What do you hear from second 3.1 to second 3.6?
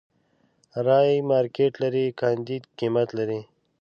لري.